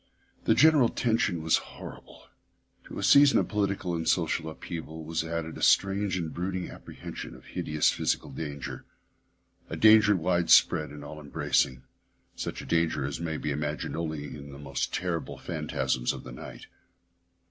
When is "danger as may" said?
12.65-13.37